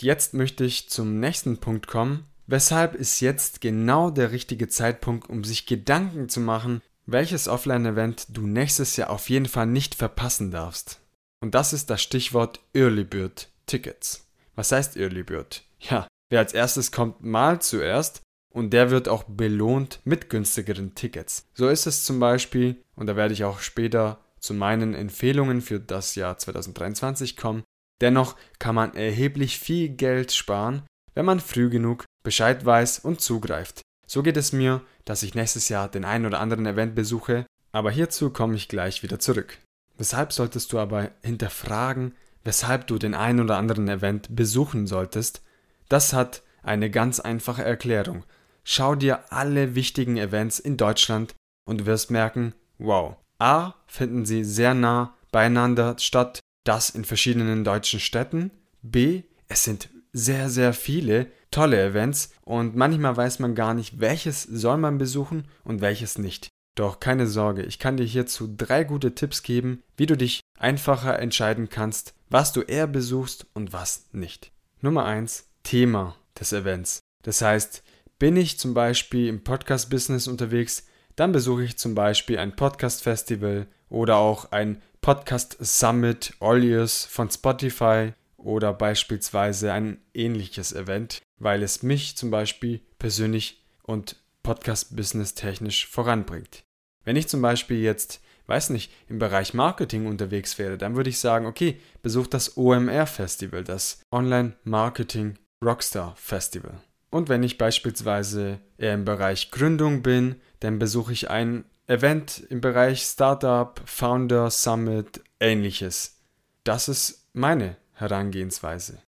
Jetzt 0.00 0.32
möchte 0.32 0.64
ich 0.64 0.88
zum 0.88 1.20
nächsten 1.20 1.58
Punkt 1.58 1.86
kommen. 1.86 2.24
Weshalb 2.46 2.94
ist 2.94 3.20
jetzt 3.20 3.60
genau 3.60 4.10
der 4.10 4.32
richtige 4.32 4.68
Zeitpunkt, 4.68 5.28
um 5.28 5.44
sich 5.44 5.66
Gedanken 5.66 6.28
zu 6.28 6.40
machen, 6.40 6.82
welches 7.06 7.48
Offline-Event 7.48 8.26
du 8.28 8.46
nächstes 8.46 8.96
Jahr 8.96 9.10
auf 9.10 9.28
jeden 9.30 9.46
Fall 9.46 9.66
nicht 9.66 9.94
verpassen 9.94 10.50
darfst. 10.50 11.00
Und 11.40 11.54
das 11.54 11.72
ist 11.72 11.90
das 11.90 12.02
Stichwort 12.02 12.60
Early 12.74 13.04
Bird 13.04 13.48
Tickets. 13.66 14.26
Was 14.54 14.72
heißt 14.72 14.96
Early 14.96 15.22
Bird? 15.22 15.64
Ja, 15.80 16.06
wer 16.30 16.40
als 16.40 16.52
erstes 16.52 16.92
kommt, 16.92 17.22
mal 17.22 17.60
zuerst 17.60 18.22
und 18.52 18.70
der 18.70 18.90
wird 18.90 19.08
auch 19.08 19.24
belohnt 19.24 20.00
mit 20.04 20.30
günstigeren 20.30 20.94
Tickets. 20.94 21.48
So 21.54 21.68
ist 21.68 21.86
es 21.86 22.04
zum 22.04 22.20
Beispiel, 22.20 22.82
und 22.94 23.06
da 23.06 23.16
werde 23.16 23.34
ich 23.34 23.44
auch 23.44 23.60
später 23.60 24.20
zu 24.38 24.54
meinen 24.54 24.94
Empfehlungen 24.94 25.60
für 25.60 25.80
das 25.80 26.14
Jahr 26.14 26.38
2023 26.38 27.36
kommen. 27.36 27.62
Dennoch 28.00 28.36
kann 28.58 28.74
man 28.74 28.94
erheblich 28.94 29.58
viel 29.58 29.88
Geld 29.88 30.32
sparen, 30.32 30.82
wenn 31.14 31.24
man 31.24 31.40
früh 31.40 31.70
genug 31.70 32.04
Bescheid 32.24 32.64
weiß 32.64 33.00
und 33.00 33.20
zugreift. 33.20 33.82
So 34.06 34.22
geht 34.22 34.36
es 34.36 34.52
mir, 34.52 34.82
dass 35.04 35.22
ich 35.22 35.34
nächstes 35.34 35.68
Jahr 35.68 35.88
den 35.88 36.04
einen 36.04 36.26
oder 36.26 36.40
anderen 36.40 36.66
Event 36.66 36.94
besuche, 36.94 37.46
aber 37.72 37.90
hierzu 37.90 38.30
komme 38.30 38.56
ich 38.56 38.68
gleich 38.68 39.02
wieder 39.02 39.18
zurück. 39.18 39.58
Weshalb 39.96 40.32
solltest 40.32 40.72
du 40.72 40.78
aber 40.78 41.10
hinterfragen, 41.22 42.14
weshalb 42.44 42.86
du 42.86 42.98
den 42.98 43.14
einen 43.14 43.40
oder 43.40 43.56
anderen 43.56 43.88
Event 43.88 44.34
besuchen 44.34 44.86
solltest? 44.86 45.42
Das 45.88 46.12
hat 46.12 46.42
eine 46.62 46.90
ganz 46.90 47.20
einfache 47.20 47.64
Erklärung. 47.64 48.24
Schau 48.64 48.94
dir 48.94 49.32
alle 49.32 49.74
wichtigen 49.74 50.16
Events 50.16 50.58
in 50.58 50.76
Deutschland 50.76 51.34
und 51.64 51.80
du 51.80 51.86
wirst 51.86 52.10
merken, 52.10 52.54
wow, 52.78 53.16
a, 53.38 53.74
finden 53.86 54.24
sie 54.24 54.44
sehr 54.44 54.74
nah 54.74 55.14
beieinander 55.32 55.96
statt, 55.98 56.40
das 56.64 56.90
in 56.90 57.04
verschiedenen 57.04 57.64
deutschen 57.64 57.98
Städten, 57.98 58.50
b, 58.82 59.22
es 59.48 59.64
sind 59.64 59.90
sehr, 60.12 60.50
sehr 60.50 60.72
viele 60.72 61.26
tolle 61.50 61.82
Events 61.82 62.30
und 62.42 62.76
manchmal 62.76 63.16
weiß 63.16 63.38
man 63.38 63.54
gar 63.54 63.74
nicht, 63.74 64.00
welches 64.00 64.42
soll 64.42 64.78
man 64.78 64.98
besuchen 64.98 65.48
und 65.64 65.80
welches 65.80 66.18
nicht. 66.18 66.48
Doch 66.74 67.00
keine 67.00 67.26
Sorge, 67.26 67.62
ich 67.62 67.78
kann 67.78 67.98
dir 67.98 68.04
hierzu 68.04 68.48
drei 68.56 68.84
gute 68.84 69.14
Tipps 69.14 69.42
geben, 69.42 69.82
wie 69.96 70.06
du 70.06 70.16
dich 70.16 70.40
einfacher 70.58 71.18
entscheiden 71.18 71.68
kannst, 71.68 72.14
was 72.30 72.52
du 72.52 72.62
eher 72.62 72.86
besuchst 72.86 73.46
und 73.52 73.74
was 73.74 74.06
nicht. 74.12 74.52
Nummer 74.80 75.04
eins: 75.04 75.48
Thema 75.62 76.16
des 76.38 76.52
Events. 76.52 77.00
Das 77.22 77.42
heißt, 77.42 77.82
bin 78.18 78.36
ich 78.36 78.58
zum 78.58 78.72
Beispiel 78.72 79.28
im 79.28 79.44
Podcast-Business 79.44 80.28
unterwegs, 80.28 80.86
dann 81.16 81.32
besuche 81.32 81.64
ich 81.64 81.76
zum 81.76 81.94
Beispiel 81.94 82.38
ein 82.38 82.56
Podcast-Festival 82.56 83.66
oder 83.90 84.16
auch 84.16 84.50
ein 84.50 84.80
Podcast 85.02 85.58
Summit 85.60 86.32
Olius 86.40 87.04
von 87.04 87.30
Spotify 87.30 88.14
oder 88.44 88.72
beispielsweise 88.72 89.72
ein 89.72 89.98
ähnliches 90.14 90.72
Event, 90.72 91.20
weil 91.38 91.62
es 91.62 91.82
mich 91.82 92.16
zum 92.16 92.30
Beispiel 92.30 92.80
persönlich 92.98 93.62
und 93.82 94.16
Podcast-Business 94.42 95.34
technisch 95.34 95.86
voranbringt. 95.86 96.62
Wenn 97.04 97.16
ich 97.16 97.28
zum 97.28 97.42
Beispiel 97.42 97.80
jetzt, 97.80 98.20
weiß 98.46 98.70
nicht, 98.70 98.92
im 99.08 99.18
Bereich 99.18 99.54
Marketing 99.54 100.06
unterwegs 100.06 100.58
wäre, 100.58 100.78
dann 100.78 100.96
würde 100.96 101.10
ich 101.10 101.18
sagen, 101.18 101.46
okay, 101.46 101.80
besuch 102.02 102.26
das 102.26 102.56
OMR 102.56 103.06
Festival, 103.06 103.64
das 103.64 104.00
Online 104.10 104.54
Marketing 104.64 105.38
Rockstar 105.64 106.14
Festival. 106.16 106.80
Und 107.10 107.28
wenn 107.28 107.42
ich 107.42 107.58
beispielsweise 107.58 108.60
eher 108.78 108.94
im 108.94 109.04
Bereich 109.04 109.50
Gründung 109.50 110.02
bin, 110.02 110.36
dann 110.60 110.78
besuche 110.78 111.12
ich 111.12 111.30
ein 111.30 111.64
Event 111.86 112.44
im 112.48 112.60
Bereich 112.60 113.02
Startup, 113.02 113.80
Founder 113.84 114.50
Summit, 114.50 115.20
ähnliches. 115.40 116.20
Das 116.64 116.88
ist 116.88 117.28
meine 117.32 117.76
Herangehensweise. 118.02 119.00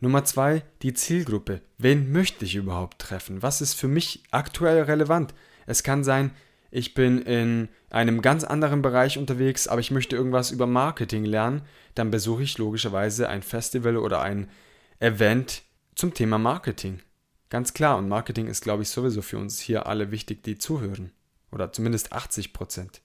Nummer 0.00 0.24
zwei, 0.24 0.62
die 0.82 0.94
Zielgruppe. 0.94 1.60
Wen 1.78 2.10
möchte 2.10 2.44
ich 2.44 2.56
überhaupt 2.56 2.98
treffen? 2.98 3.42
Was 3.42 3.60
ist 3.60 3.74
für 3.74 3.86
mich 3.86 4.24
aktuell 4.30 4.82
relevant? 4.82 5.34
Es 5.66 5.82
kann 5.82 6.02
sein, 6.02 6.32
ich 6.70 6.94
bin 6.94 7.20
in 7.20 7.68
einem 7.90 8.22
ganz 8.22 8.44
anderen 8.44 8.80
Bereich 8.80 9.18
unterwegs, 9.18 9.68
aber 9.68 9.80
ich 9.80 9.90
möchte 9.90 10.16
irgendwas 10.16 10.50
über 10.50 10.66
Marketing 10.66 11.24
lernen, 11.24 11.62
dann 11.94 12.10
besuche 12.10 12.42
ich 12.42 12.58
logischerweise 12.58 13.28
ein 13.28 13.42
Festival 13.42 13.96
oder 13.96 14.22
ein 14.22 14.48
Event 15.00 15.62
zum 15.94 16.14
Thema 16.14 16.38
Marketing. 16.38 17.00
Ganz 17.50 17.74
klar, 17.74 17.98
und 17.98 18.08
Marketing 18.08 18.46
ist, 18.46 18.62
glaube 18.62 18.82
ich, 18.84 18.88
sowieso 18.88 19.22
für 19.22 19.36
uns 19.36 19.60
hier 19.60 19.86
alle 19.86 20.10
wichtig, 20.10 20.42
die 20.44 20.56
zuhören. 20.56 21.10
Oder 21.52 21.72
zumindest 21.72 22.12
80 22.12 22.52
Prozent. 22.52 23.02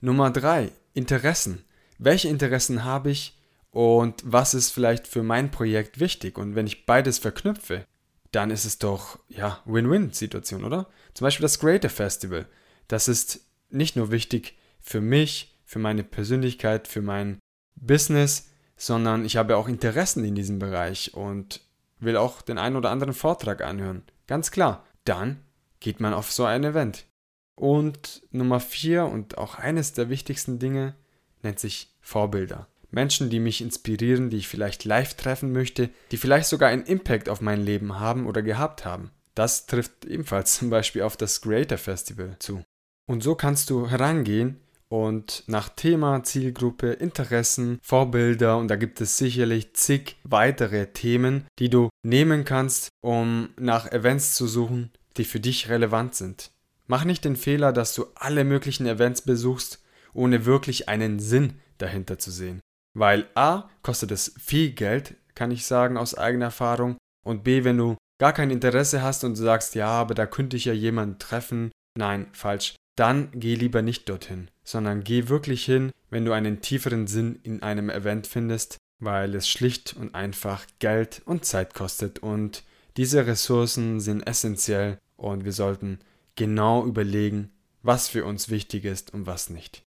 Nummer 0.00 0.30
drei, 0.30 0.70
Interessen. 0.94 1.64
Welche 1.98 2.28
Interessen 2.28 2.84
habe 2.84 3.10
ich? 3.10 3.38
Und 3.72 4.22
was 4.24 4.54
ist 4.54 4.70
vielleicht 4.70 5.06
für 5.08 5.22
mein 5.22 5.50
Projekt 5.50 5.98
wichtig. 5.98 6.38
Und 6.38 6.54
wenn 6.54 6.66
ich 6.66 6.86
beides 6.86 7.18
verknüpfe, 7.18 7.86
dann 8.30 8.50
ist 8.50 8.64
es 8.64 8.78
doch, 8.78 9.18
ja, 9.28 9.60
Win-Win-Situation, 9.64 10.64
oder? 10.64 10.88
Zum 11.14 11.24
Beispiel 11.24 11.42
das 11.42 11.58
Creator 11.58 11.90
Festival. 11.90 12.46
Das 12.86 13.08
ist 13.08 13.46
nicht 13.70 13.96
nur 13.96 14.10
wichtig 14.10 14.56
für 14.78 15.00
mich, 15.00 15.58
für 15.64 15.78
meine 15.78 16.04
Persönlichkeit, 16.04 16.86
für 16.86 17.00
mein 17.00 17.38
Business, 17.74 18.50
sondern 18.76 19.24
ich 19.24 19.36
habe 19.36 19.56
auch 19.56 19.68
Interessen 19.68 20.24
in 20.24 20.34
diesem 20.34 20.58
Bereich 20.58 21.14
und 21.14 21.60
will 21.98 22.16
auch 22.16 22.42
den 22.42 22.58
einen 22.58 22.76
oder 22.76 22.90
anderen 22.90 23.14
Vortrag 23.14 23.62
anhören. 23.62 24.02
Ganz 24.26 24.50
klar. 24.50 24.84
Dann 25.04 25.42
geht 25.80 25.98
man 25.98 26.12
auf 26.12 26.30
so 26.30 26.44
ein 26.44 26.64
Event. 26.64 27.06
Und 27.54 28.22
Nummer 28.30 28.60
vier 28.60 29.06
und 29.06 29.38
auch 29.38 29.54
eines 29.54 29.94
der 29.94 30.10
wichtigsten 30.10 30.58
Dinge 30.58 30.94
nennt 31.42 31.58
sich 31.58 31.96
Vorbilder. 32.00 32.68
Menschen, 32.92 33.30
die 33.30 33.40
mich 33.40 33.60
inspirieren, 33.60 34.30
die 34.30 34.36
ich 34.36 34.48
vielleicht 34.48 34.84
live 34.84 35.14
treffen 35.14 35.52
möchte, 35.52 35.90
die 36.10 36.16
vielleicht 36.16 36.48
sogar 36.48 36.68
einen 36.68 36.84
Impact 36.84 37.28
auf 37.28 37.40
mein 37.40 37.64
Leben 37.64 37.98
haben 37.98 38.26
oder 38.26 38.42
gehabt 38.42 38.84
haben. 38.84 39.10
Das 39.34 39.66
trifft 39.66 40.04
ebenfalls 40.04 40.58
zum 40.58 40.70
Beispiel 40.70 41.02
auf 41.02 41.16
das 41.16 41.40
Creator 41.40 41.78
Festival 41.78 42.36
zu. 42.38 42.62
Und 43.06 43.22
so 43.22 43.34
kannst 43.34 43.70
du 43.70 43.88
herangehen 43.88 44.60
und 44.88 45.44
nach 45.46 45.70
Thema, 45.70 46.22
Zielgruppe, 46.22 46.92
Interessen, 46.92 47.78
Vorbilder 47.82 48.58
und 48.58 48.68
da 48.68 48.76
gibt 48.76 49.00
es 49.00 49.16
sicherlich 49.16 49.74
zig 49.74 50.16
weitere 50.22 50.92
Themen, 50.92 51.46
die 51.58 51.70
du 51.70 51.88
nehmen 52.02 52.44
kannst, 52.44 52.90
um 53.00 53.48
nach 53.58 53.90
Events 53.90 54.34
zu 54.34 54.46
suchen, 54.46 54.90
die 55.16 55.24
für 55.24 55.40
dich 55.40 55.70
relevant 55.70 56.14
sind. 56.14 56.50
Mach 56.86 57.04
nicht 57.04 57.24
den 57.24 57.36
Fehler, 57.36 57.72
dass 57.72 57.94
du 57.94 58.04
alle 58.14 58.44
möglichen 58.44 58.86
Events 58.86 59.22
besuchst, 59.22 59.82
ohne 60.12 60.44
wirklich 60.44 60.90
einen 60.90 61.20
Sinn 61.20 61.54
dahinter 61.78 62.18
zu 62.18 62.30
sehen. 62.30 62.60
Weil 62.94 63.28
A 63.34 63.68
kostet 63.82 64.10
es 64.10 64.34
viel 64.38 64.72
Geld, 64.72 65.14
kann 65.34 65.50
ich 65.50 65.64
sagen 65.64 65.96
aus 65.96 66.14
eigener 66.14 66.46
Erfahrung, 66.46 66.96
und 67.24 67.44
B, 67.44 67.64
wenn 67.64 67.78
du 67.78 67.96
gar 68.18 68.32
kein 68.32 68.50
Interesse 68.50 69.02
hast 69.02 69.24
und 69.24 69.36
sagst, 69.36 69.74
ja, 69.74 69.88
aber 69.88 70.14
da 70.14 70.26
könnte 70.26 70.56
ich 70.56 70.64
ja 70.64 70.72
jemanden 70.72 71.18
treffen, 71.18 71.70
nein, 71.96 72.26
falsch, 72.32 72.74
dann 72.96 73.30
geh 73.32 73.54
lieber 73.54 73.82
nicht 73.82 74.08
dorthin, 74.08 74.50
sondern 74.64 75.02
geh 75.02 75.28
wirklich 75.28 75.64
hin, 75.64 75.90
wenn 76.10 76.24
du 76.24 76.32
einen 76.32 76.60
tieferen 76.60 77.06
Sinn 77.06 77.40
in 77.42 77.62
einem 77.62 77.88
Event 77.90 78.26
findest, 78.26 78.76
weil 78.98 79.34
es 79.34 79.48
schlicht 79.48 79.96
und 79.96 80.14
einfach 80.14 80.66
Geld 80.78 81.22
und 81.24 81.44
Zeit 81.44 81.74
kostet. 81.74 82.18
Und 82.18 82.64
diese 82.96 83.26
Ressourcen 83.26 83.98
sind 84.00 84.26
essentiell 84.26 84.98
und 85.16 85.44
wir 85.44 85.52
sollten 85.52 86.00
genau 86.36 86.84
überlegen, 86.84 87.50
was 87.82 88.08
für 88.08 88.24
uns 88.24 88.48
wichtig 88.50 88.84
ist 88.84 89.12
und 89.12 89.26
was 89.26 89.50
nicht. 89.50 89.82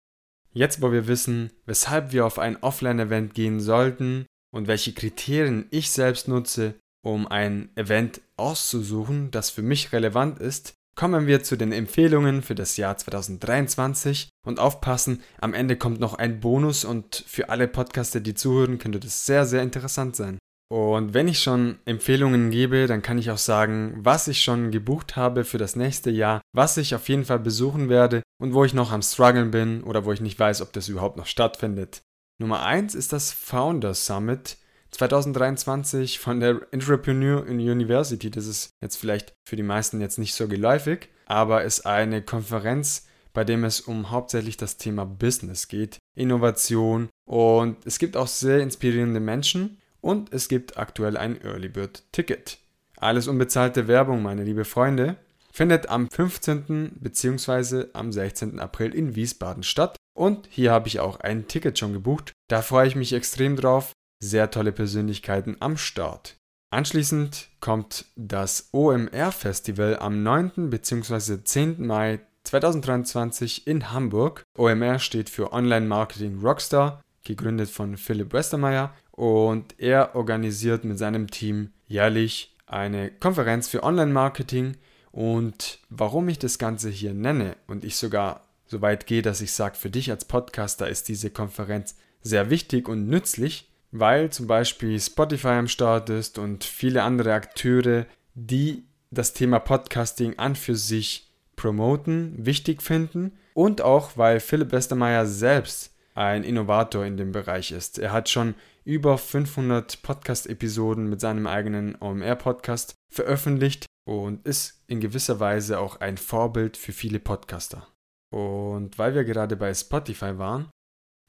Jetzt, 0.53 0.83
wo 0.83 0.91
wir 0.91 1.07
wissen, 1.07 1.51
weshalb 1.67 2.13
wir 2.13 2.27
auf 2.27 2.39
ein 2.39 2.57
Offline-Event 2.57 3.35
gehen 3.35 3.61
sollten 3.61 4.27
und 4.53 4.67
welche 4.67 4.93
Kriterien 4.93 5.67
ich 5.71 5.91
selbst 5.91 6.27
nutze, 6.27 6.75
um 7.03 7.29
ein 7.29 7.71
Event 7.77 8.21
auszusuchen, 8.37 9.31
das 9.31 9.51
für 9.51 9.63
mich 9.63 9.93
relevant 9.93 10.39
ist, 10.39 10.75
kommen 10.97 11.27
wir 11.27 11.43
zu 11.43 11.57
den 11.57 11.73
Empfehlungen 11.73 12.43
für 12.43 12.55
das 12.55 12.77
Jahr 12.77 12.97
2023 12.97 14.29
und 14.45 14.59
aufpassen, 14.59 15.23
am 15.41 15.55
Ende 15.55 15.77
kommt 15.77 16.01
noch 16.01 16.15
ein 16.15 16.41
Bonus 16.41 16.85
und 16.85 17.25
für 17.27 17.49
alle 17.49 17.69
Podcaster, 17.69 18.21
die 18.21 18.35
zuhören, 18.35 18.79
könnte 18.79 19.01
das 19.01 19.25
sehr, 19.25 19.47
sehr 19.47 19.63
interessant 19.63 20.17
sein. 20.17 20.39
Und 20.73 21.15
wenn 21.15 21.27
ich 21.27 21.41
schon 21.41 21.81
Empfehlungen 21.85 22.51
gebe, 22.51 22.87
dann 22.87 23.03
kann 23.03 23.19
ich 23.19 23.33
auch 23.33 23.39
sagen, 23.39 23.95
was 23.97 24.29
ich 24.29 24.41
schon 24.41 24.71
gebucht 24.71 25.17
habe 25.17 25.45
für 25.45 25.59
das 25.59 25.75
nächste 25.75 26.11
Jahr, 26.11 26.41
was 26.53 26.77
ich 26.77 26.95
auf 26.95 27.09
jeden 27.09 27.25
Fall 27.25 27.41
besuchen 27.41 27.89
werde 27.89 28.23
und 28.41 28.55
wo 28.55 28.65
ich 28.65 28.73
noch 28.73 28.93
am 28.93 29.03
struggeln 29.03 29.51
bin 29.51 29.83
oder 29.83 30.05
wo 30.05 30.13
ich 30.13 30.21
nicht 30.21 30.39
weiß, 30.39 30.63
ob 30.63 30.73
das 30.73 30.89
überhaupt 30.89 31.17
noch 31.17 31.27
stattfindet. 31.27 32.03
Nummer 32.39 32.63
1 32.63 32.95
ist 32.95 33.13
das 33.13 33.33
Founders 33.33 34.07
Summit 34.07 34.59
2023 34.93 36.21
von 36.21 36.39
der 36.39 36.61
Entrepreneur 36.71 37.43
University. 37.43 38.31
Das 38.31 38.47
ist 38.47 38.71
jetzt 38.81 38.97
vielleicht 38.97 39.35
für 39.49 39.57
die 39.57 39.65
meisten 39.65 40.01
jetzt 40.01 40.19
nicht 40.19 40.35
so 40.35 40.47
geläufig, 40.47 41.09
aber 41.27 41.65
ist 41.65 41.85
eine 41.85 42.23
Konferenz, 42.23 43.09
bei 43.33 43.43
dem 43.43 43.65
es 43.65 43.81
um 43.81 44.11
hauptsächlich 44.11 44.57
das 44.57 44.77
Thema 44.77 45.05
Business 45.05 45.67
geht, 45.67 45.99
Innovation 46.17 47.09
und 47.29 47.85
es 47.85 47.99
gibt 47.99 48.17
auch 48.17 48.29
sehr 48.29 48.61
inspirierende 48.61 49.21
Menschen 49.21 49.81
und 50.01 50.33
es 50.33 50.49
gibt 50.49 50.77
aktuell 50.79 51.17
ein 51.17 51.41
Early 51.43 51.69
Bird 51.69 52.03
Ticket. 52.13 52.59
Alles 52.97 53.29
unbezahlte 53.29 53.89
Werbung, 53.89 54.23
meine 54.23 54.45
liebe 54.45 54.65
Freunde, 54.65 55.17
findet 55.53 55.89
am 55.89 56.09
15. 56.11 56.99
bzw. 57.01 57.87
am 57.93 58.13
16. 58.13 58.61
April 58.61 58.95
in 58.95 59.15
Wiesbaden 59.15 59.63
statt. 59.63 59.97
Und 60.15 60.47
hier 60.51 60.73
habe 60.73 60.89
ich 60.89 61.01
auch 61.01 61.21
ein 61.21 61.49
Ticket 61.49 61.79
schon 61.79 61.93
gebucht. 61.93 62.33
Da 62.49 62.63
freue 62.63 62.87
ich 62.87 62.97
mich 62.97 63.13
extrem 63.13 63.57
drauf. 63.57 63.93
Sehr 64.23 64.51
tolle 64.51 64.73
Persönlichkeiten 64.73 65.57
am 65.61 65.77
Start. 65.77 66.37
Anschließend 66.73 67.49
kommt 67.61 68.05
das 68.17 68.69
OMR 68.73 69.33
Festival 69.33 69.99
am 69.99 70.23
9. 70.23 70.71
bzw. 70.71 71.43
10. 71.43 71.87
Mai 71.87 72.21
2023 72.45 73.67
in 73.67 73.93
Hamburg. 73.93 74.45
OMR 74.57 74.99
steht 74.99 75.31
für 75.31 75.53
Online 75.53 75.87
Marketing 75.87 76.41
Rockstar, 76.41 77.03
gegründet 77.25 77.71
von 77.71 77.97
Philipp 77.97 78.33
Westermeier 78.33 78.95
und 79.21 79.75
er 79.77 80.15
organisiert 80.15 80.83
mit 80.87 80.99
seinem 80.99 81.31
Team 81.31 81.73
jährlich 81.87 82.57
eine 82.67 83.11
Konferenz 83.11 83.69
für 83.69 83.83
Online-Marketing. 83.83 84.79
Und 85.13 85.79
warum 85.91 86.31
ich 86.31 86.39
das 86.39 86.59
Ganze 86.59 86.89
hier 86.89 87.13
nenne 87.13 87.55
und 87.67 87.85
ich 87.85 87.97
sogar 87.97 88.49
so 88.65 88.81
weit 88.81 89.07
gehe, 89.07 89.21
dass 89.21 89.43
ich 89.43 89.53
sage, 89.53 89.77
für 89.77 89.91
dich 89.91 90.11
als 90.11 90.25
Podcaster 90.25 90.89
ist 90.89 91.09
diese 91.09 91.29
Konferenz 91.29 91.97
sehr 92.23 92.49
wichtig 92.49 92.89
und 92.89 93.09
nützlich, 93.09 93.69
weil 93.93 94.31
zum 94.31 94.47
Beispiel 94.47 94.99
Spotify 94.99 95.49
am 95.49 95.69
Start 95.69 96.09
ist 96.09 96.39
und 96.39 96.65
viele 96.65 97.03
andere 97.03 97.35
Akteure, 97.35 98.07
die 98.33 98.85
das 99.11 99.35
Thema 99.35 99.59
Podcasting 99.59 100.39
an 100.39 100.57
für 100.57 100.77
sich 100.77 101.31
promoten, 101.57 102.47
wichtig 102.47 102.81
finden. 102.81 103.33
Und 103.53 103.83
auch 103.83 104.17
weil 104.17 104.41
Philipp 104.41 104.73
Westermeier 104.73 105.27
selbst 105.27 105.91
ein 106.15 106.45
Innovator 106.45 107.05
in 107.05 107.17
dem 107.17 107.33
Bereich 107.33 107.73
ist. 107.73 107.99
Er 107.99 108.13
hat 108.13 108.29
schon 108.29 108.55
über 108.85 109.19
500 109.19 110.03
Podcast-Episoden 110.03 111.09
mit 111.09 111.21
seinem 111.21 111.47
eigenen 111.47 111.97
OMR-Podcast 112.01 112.95
veröffentlicht 113.13 113.87
und 114.07 114.45
ist 114.47 114.83
in 114.87 115.01
gewisser 115.01 115.41
Weise 115.41 115.79
auch 115.79 116.01
ein 116.01 116.17
Vorbild 116.17 116.77
für 116.77 116.93
viele 116.93 117.21
Podcaster. 117.21 117.87
Und 118.33 118.99
weil 118.99 119.15
wir 119.15 119.25
gerade 119.25 119.57
bei 119.57 119.73
Spotify 119.75 120.39
waren, 120.39 120.71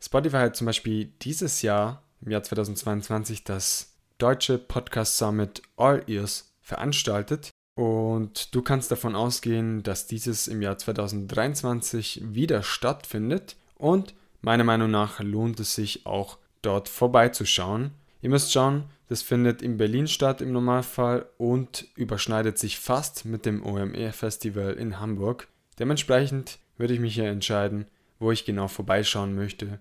Spotify 0.03 0.37
hat 0.37 0.55
zum 0.55 0.65
Beispiel 0.65 1.05
dieses 1.21 1.61
Jahr, 1.61 2.03
im 2.21 2.31
Jahr 2.31 2.43
2022, 2.43 3.43
das 3.43 3.95
deutsche 4.17 4.57
Podcast 4.57 5.17
Summit 5.17 5.61
All 5.77 6.03
Ears 6.07 6.53
veranstaltet. 6.61 7.51
Und 7.75 8.53
du 8.53 8.61
kannst 8.61 8.91
davon 8.91 9.15
ausgehen, 9.15 9.83
dass 9.83 10.07
dieses 10.07 10.47
im 10.47 10.61
Jahr 10.61 10.77
2023 10.77 12.21
wieder 12.33 12.63
stattfindet. 12.63 13.55
Und 13.75 14.13
meiner 14.41 14.63
Meinung 14.63 14.91
nach 14.91 15.19
lohnt 15.19 15.59
es 15.59 15.75
sich 15.75 16.05
auch 16.05 16.37
dort 16.61 16.89
vorbeizuschauen. 16.89 17.91
Ihr 18.21 18.29
müsst 18.29 18.51
schauen, 18.51 18.85
das 19.07 19.21
findet 19.21 19.61
in 19.61 19.77
Berlin 19.77 20.07
statt 20.07 20.41
im 20.41 20.51
Normalfall 20.51 21.27
und 21.37 21.87
überschneidet 21.95 22.57
sich 22.57 22.79
fast 22.79 23.25
mit 23.25 23.45
dem 23.45 23.65
OME-Festival 23.65 24.73
in 24.73 24.99
Hamburg. 24.99 25.47
Dementsprechend 25.79 26.59
würde 26.77 26.93
ich 26.93 26.99
mich 26.99 27.15
hier 27.15 27.25
entscheiden, 27.25 27.87
wo 28.19 28.31
ich 28.31 28.45
genau 28.45 28.67
vorbeischauen 28.67 29.35
möchte. 29.35 29.79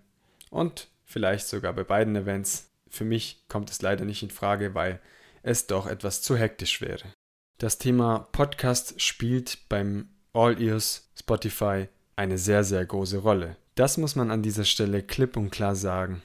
Und 0.51 0.89
vielleicht 1.05 1.47
sogar 1.47 1.73
bei 1.73 1.85
beiden 1.85 2.17
Events. 2.17 2.71
Für 2.89 3.05
mich 3.05 3.45
kommt 3.49 3.71
es 3.71 3.83
leider 3.83 4.05
nicht 4.05 4.23
in 4.23 4.31
Frage, 4.31 4.75
weil 4.75 5.01
es 5.43 5.67
doch 5.67 5.87
etwas 5.87 6.23
zu 6.23 6.37
hektisch 6.37 6.81
wäre. 6.81 7.05
Das 7.59 7.79
Thema 7.79 8.29
Podcast 8.33 9.01
spielt 9.01 9.69
beim 9.69 10.09
All 10.33 10.61
Ears 10.61 11.11
Spotify 11.19 11.89
eine 12.17 12.39
sehr, 12.39 12.65
sehr 12.65 12.85
große 12.85 13.19
Rolle. 13.19 13.57
Das 13.81 13.97
muss 13.97 14.15
man 14.15 14.31
an 14.31 14.43
dieser 14.43 14.65
Stelle 14.65 15.03
klipp 15.03 15.39
und 15.39 15.49
klar 15.49 15.75
sagen. 15.75 16.21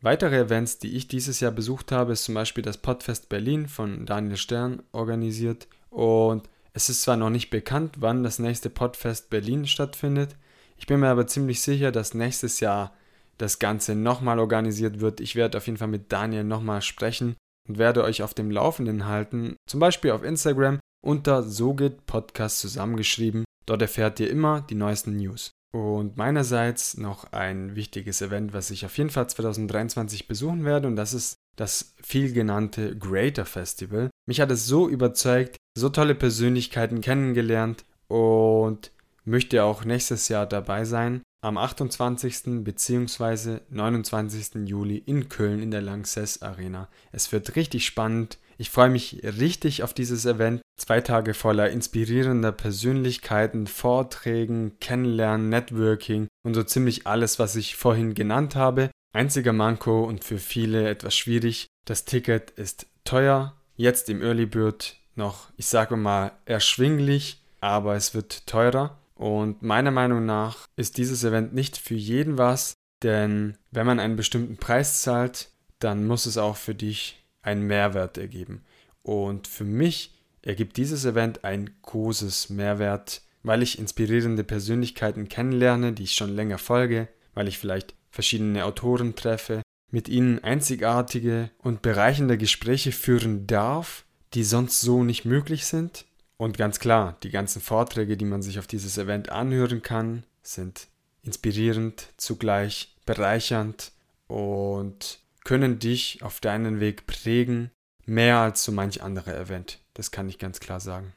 Weitere 0.00 0.38
Events, 0.38 0.78
die 0.78 0.96
ich 0.96 1.06
dieses 1.06 1.38
Jahr 1.38 1.52
besucht 1.52 1.92
habe, 1.92 2.14
ist 2.14 2.24
zum 2.24 2.34
Beispiel 2.34 2.62
das 2.62 2.78
Podfest 2.78 3.28
Berlin 3.28 3.68
von 3.68 4.06
Daniel 4.06 4.38
Stern 4.38 4.82
organisiert. 4.92 5.68
Und 5.90 6.48
es 6.72 6.88
ist 6.88 7.02
zwar 7.02 7.18
noch 7.18 7.28
nicht 7.28 7.50
bekannt, 7.50 7.96
wann 7.98 8.22
das 8.22 8.38
nächste 8.38 8.70
Podfest 8.70 9.28
Berlin 9.28 9.66
stattfindet. 9.66 10.34
Ich 10.78 10.86
bin 10.86 11.00
mir 11.00 11.10
aber 11.10 11.26
ziemlich 11.26 11.60
sicher, 11.60 11.92
dass 11.92 12.14
nächstes 12.14 12.58
Jahr 12.60 12.96
das 13.36 13.58
Ganze 13.58 13.94
nochmal 13.94 14.38
organisiert 14.38 15.00
wird. 15.00 15.20
Ich 15.20 15.36
werde 15.36 15.58
auf 15.58 15.66
jeden 15.66 15.76
Fall 15.76 15.88
mit 15.88 16.10
Daniel 16.10 16.44
nochmal 16.44 16.80
sprechen 16.80 17.36
und 17.68 17.76
werde 17.76 18.02
euch 18.02 18.22
auf 18.22 18.32
dem 18.32 18.50
Laufenden 18.50 19.04
halten. 19.04 19.56
Zum 19.68 19.78
Beispiel 19.78 20.12
auf 20.12 20.24
Instagram 20.24 20.80
unter 21.04 21.42
SoGit 21.42 22.06
Podcast 22.06 22.60
zusammengeschrieben. 22.60 23.44
Dort 23.66 23.82
erfährt 23.82 24.20
ihr 24.20 24.30
immer 24.30 24.62
die 24.62 24.74
neuesten 24.74 25.18
News. 25.18 25.50
Und 25.72 26.16
meinerseits 26.16 26.96
noch 26.96 27.32
ein 27.32 27.76
wichtiges 27.76 28.22
Event, 28.22 28.52
was 28.52 28.70
ich 28.70 28.86
auf 28.86 28.96
jeden 28.96 29.10
Fall 29.10 29.28
2023 29.28 30.26
besuchen 30.26 30.64
werde, 30.64 30.88
und 30.88 30.96
das 30.96 31.12
ist 31.12 31.36
das 31.56 31.94
vielgenannte 32.02 32.96
Greater 32.96 33.44
Festival. 33.44 34.10
Mich 34.26 34.40
hat 34.40 34.50
es 34.50 34.66
so 34.66 34.88
überzeugt, 34.88 35.56
so 35.76 35.88
tolle 35.88 36.14
Persönlichkeiten 36.14 37.00
kennengelernt 37.00 37.84
und 38.08 38.92
möchte 39.24 39.62
auch 39.62 39.84
nächstes 39.84 40.28
Jahr 40.28 40.46
dabei 40.46 40.84
sein. 40.84 41.22
Am 41.40 41.56
28. 41.56 42.64
bzw. 42.64 43.60
29. 43.70 44.66
Juli 44.66 44.98
in 44.98 45.28
Köln 45.28 45.62
in 45.62 45.70
der 45.70 45.82
Lanxess 45.82 46.42
Arena. 46.42 46.88
Es 47.12 47.30
wird 47.30 47.54
richtig 47.54 47.86
spannend. 47.86 48.38
Ich 48.56 48.70
freue 48.70 48.90
mich 48.90 49.20
richtig 49.22 49.82
auf 49.82 49.94
dieses 49.94 50.26
Event. 50.26 50.60
Zwei 50.78 51.00
Tage 51.00 51.34
voller 51.34 51.70
inspirierender 51.70 52.52
Persönlichkeiten, 52.52 53.66
Vorträgen, 53.66 54.78
Kennenlernen, 54.80 55.48
Networking 55.48 56.28
und 56.44 56.54
so 56.54 56.62
ziemlich 56.62 57.06
alles, 57.06 57.38
was 57.38 57.56
ich 57.56 57.76
vorhin 57.76 58.14
genannt 58.14 58.54
habe. 58.54 58.90
Einziger 59.12 59.52
Manko 59.52 60.04
und 60.04 60.22
für 60.24 60.38
viele 60.38 60.88
etwas 60.88 61.16
schwierig, 61.16 61.66
das 61.84 62.04
Ticket 62.04 62.52
ist 62.52 62.86
teuer, 63.04 63.54
jetzt 63.74 64.08
im 64.08 64.22
Early 64.22 64.46
Bird 64.46 64.96
noch, 65.16 65.50
ich 65.56 65.66
sage 65.66 65.96
mal, 65.96 66.32
erschwinglich, 66.44 67.42
aber 67.60 67.96
es 67.96 68.14
wird 68.14 68.46
teurer. 68.46 68.98
Und 69.14 69.62
meiner 69.62 69.90
Meinung 69.90 70.24
nach 70.24 70.66
ist 70.76 70.96
dieses 70.96 71.24
Event 71.24 71.52
nicht 71.52 71.76
für 71.76 71.94
jeden 71.96 72.38
was. 72.38 72.74
Denn 73.02 73.56
wenn 73.70 73.86
man 73.86 74.00
einen 74.00 74.16
bestimmten 74.16 74.56
Preis 74.56 75.02
zahlt, 75.02 75.50
dann 75.80 76.06
muss 76.06 76.26
es 76.26 76.38
auch 76.38 76.56
für 76.56 76.74
dich 76.74 77.24
einen 77.42 77.66
Mehrwert 77.66 78.16
ergeben. 78.18 78.64
Und 79.02 79.48
für 79.48 79.64
mich 79.64 80.17
ergibt 80.42 80.76
dieses 80.76 81.04
Event 81.04 81.44
ein 81.44 81.70
großes 81.82 82.50
Mehrwert, 82.50 83.22
weil 83.42 83.62
ich 83.62 83.78
inspirierende 83.78 84.44
Persönlichkeiten 84.44 85.28
kennenlerne, 85.28 85.92
die 85.92 86.04
ich 86.04 86.14
schon 86.14 86.34
länger 86.34 86.58
folge, 86.58 87.08
weil 87.34 87.48
ich 87.48 87.58
vielleicht 87.58 87.94
verschiedene 88.10 88.64
Autoren 88.64 89.14
treffe, 89.14 89.62
mit 89.90 90.08
ihnen 90.08 90.42
einzigartige 90.44 91.50
und 91.58 91.82
bereichende 91.82 92.36
Gespräche 92.36 92.92
führen 92.92 93.46
darf, 93.46 94.04
die 94.34 94.44
sonst 94.44 94.80
so 94.80 95.04
nicht 95.04 95.24
möglich 95.24 95.66
sind. 95.66 96.04
Und 96.36 96.58
ganz 96.58 96.78
klar, 96.78 97.16
die 97.22 97.30
ganzen 97.30 97.60
Vorträge, 97.60 98.16
die 98.16 98.24
man 98.24 98.42
sich 98.42 98.58
auf 98.58 98.66
dieses 98.66 98.98
Event 98.98 99.30
anhören 99.30 99.82
kann, 99.82 100.24
sind 100.42 100.88
inspirierend, 101.22 102.08
zugleich 102.16 102.94
bereichernd 103.06 103.92
und 104.26 105.20
können 105.44 105.78
dich 105.78 106.22
auf 106.22 106.40
deinen 106.40 106.80
Weg 106.80 107.06
prägen, 107.06 107.70
mehr 108.08 108.38
als 108.38 108.64
so 108.64 108.72
manch 108.72 109.02
andere 109.02 109.36
Event. 109.36 109.80
Das 109.94 110.10
kann 110.10 110.28
ich 110.28 110.38
ganz 110.38 110.60
klar 110.60 110.80
sagen. 110.80 111.12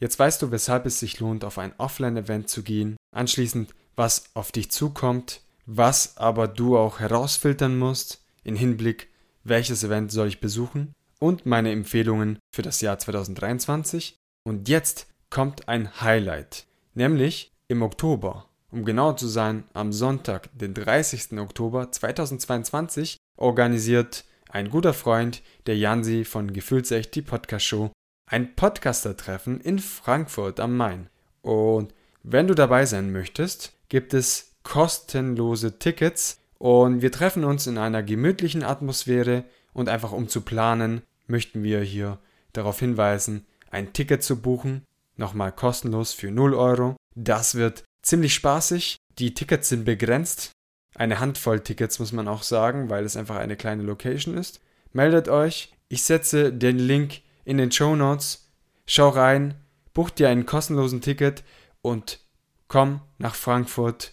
Jetzt 0.00 0.18
weißt 0.18 0.42
du, 0.42 0.50
weshalb 0.50 0.86
es 0.86 0.98
sich 0.98 1.20
lohnt, 1.20 1.44
auf 1.44 1.58
ein 1.58 1.72
Offline-Event 1.78 2.48
zu 2.48 2.62
gehen, 2.62 2.96
anschließend, 3.12 3.72
was 3.94 4.24
auf 4.34 4.50
dich 4.50 4.70
zukommt, 4.70 5.42
was 5.64 6.16
aber 6.16 6.48
du 6.48 6.76
auch 6.76 6.98
herausfiltern 6.98 7.78
musst, 7.78 8.24
in 8.42 8.56
Hinblick, 8.56 9.08
welches 9.44 9.84
Event 9.84 10.10
soll 10.10 10.26
ich 10.26 10.40
besuchen 10.40 10.92
und 11.20 11.46
meine 11.46 11.70
Empfehlungen 11.70 12.38
für 12.52 12.62
das 12.62 12.80
Jahr 12.80 12.98
2023. 12.98 14.16
Und 14.44 14.68
jetzt 14.68 15.06
kommt 15.30 15.68
ein 15.68 16.00
Highlight, 16.00 16.66
nämlich 16.94 17.52
im 17.68 17.82
Oktober 17.82 18.46
um 18.72 18.84
genau 18.84 19.12
zu 19.12 19.28
sein, 19.28 19.64
am 19.74 19.92
Sonntag, 19.92 20.48
den 20.58 20.74
30. 20.74 21.38
Oktober 21.38 21.92
2022, 21.92 23.18
organisiert 23.36 24.24
ein 24.52 24.68
guter 24.68 24.92
Freund, 24.92 25.42
der 25.66 25.76
Jansi 25.76 26.24
von 26.24 26.52
Gefühlsecht, 26.52 27.14
die 27.14 27.22
Podcast 27.22 27.64
Show, 27.64 27.90
ein 28.30 28.54
Podcaster-Treffen 28.54 29.60
in 29.60 29.78
Frankfurt 29.78 30.60
am 30.60 30.76
Main. 30.76 31.08
Und 31.40 31.94
wenn 32.22 32.46
du 32.46 32.54
dabei 32.54 32.84
sein 32.84 33.12
möchtest, 33.12 33.72
gibt 33.88 34.12
es 34.12 34.52
kostenlose 34.62 35.78
Tickets 35.78 36.38
und 36.58 37.00
wir 37.00 37.10
treffen 37.10 37.44
uns 37.44 37.66
in 37.66 37.78
einer 37.78 38.02
gemütlichen 38.02 38.62
Atmosphäre 38.62 39.44
und 39.72 39.88
einfach 39.88 40.12
um 40.12 40.28
zu 40.28 40.42
planen, 40.42 41.00
möchten 41.26 41.62
wir 41.62 41.80
hier 41.80 42.18
darauf 42.52 42.78
hinweisen, 42.78 43.46
ein 43.70 43.94
Ticket 43.94 44.22
zu 44.22 44.40
buchen, 44.42 44.84
nochmal 45.16 45.50
kostenlos 45.50 46.12
für 46.12 46.30
0 46.30 46.54
Euro. 46.54 46.96
Das 47.14 47.54
wird 47.54 47.84
ziemlich 48.02 48.34
spaßig. 48.34 48.98
Die 49.18 49.32
Tickets 49.32 49.70
sind 49.70 49.84
begrenzt. 49.84 50.52
Eine 50.94 51.20
Handvoll 51.20 51.60
Tickets 51.60 51.98
muss 51.98 52.12
man 52.12 52.28
auch 52.28 52.42
sagen, 52.42 52.90
weil 52.90 53.04
es 53.04 53.16
einfach 53.16 53.36
eine 53.36 53.56
kleine 53.56 53.82
Location 53.82 54.36
ist. 54.36 54.60
Meldet 54.92 55.28
euch. 55.28 55.72
Ich 55.88 56.02
setze 56.02 56.52
den 56.52 56.78
Link 56.78 57.22
in 57.44 57.58
den 57.58 57.72
Show 57.72 57.96
Notes. 57.96 58.50
Schau 58.86 59.08
rein, 59.08 59.54
buch 59.94 60.10
dir 60.10 60.28
einen 60.28 60.46
kostenlosen 60.46 61.00
Ticket 61.00 61.44
und 61.80 62.20
komm 62.68 63.00
nach 63.18 63.34
Frankfurt 63.34 64.12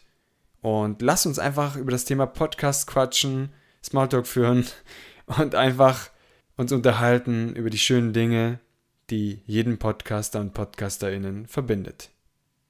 und 0.61 1.01
lass 1.01 1.25
uns 1.25 1.39
einfach 1.39 1.75
über 1.75 1.91
das 1.91 2.05
Thema 2.05 2.25
Podcast 2.25 2.87
quatschen, 2.87 3.49
Smalltalk 3.83 4.27
führen 4.27 4.65
und 5.25 5.55
einfach 5.55 6.09
uns 6.57 6.71
unterhalten 6.71 7.55
über 7.55 7.69
die 7.69 7.77
schönen 7.77 8.13
Dinge, 8.13 8.59
die 9.09 9.41
jeden 9.45 9.79
Podcaster 9.79 10.39
und 10.39 10.53
Podcasterinnen 10.53 11.47
verbindet. 11.47 12.09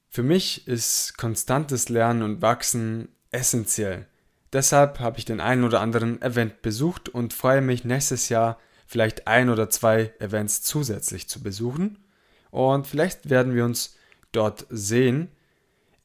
Für 0.08 0.22
mich 0.22 0.66
ist 0.66 1.18
konstantes 1.18 1.88
Lernen 1.88 2.22
und 2.22 2.42
Wachsen 2.42 3.08
essentiell. 3.30 4.06
Deshalb 4.52 4.98
habe 4.98 5.18
ich 5.18 5.24
den 5.24 5.40
einen 5.40 5.64
oder 5.64 5.80
anderen 5.80 6.20
Event 6.22 6.62
besucht 6.62 7.08
und 7.08 7.32
freue 7.32 7.60
mich 7.60 7.84
nächstes 7.84 8.28
Jahr 8.28 8.58
vielleicht 8.86 9.28
ein 9.28 9.48
oder 9.50 9.70
zwei 9.70 10.12
Events 10.18 10.62
zusätzlich 10.62 11.28
zu 11.28 11.42
besuchen. 11.42 11.98
Und 12.50 12.88
vielleicht 12.88 13.30
werden 13.30 13.54
wir 13.54 13.64
uns 13.64 13.96
dort 14.32 14.66
sehen. 14.68 15.28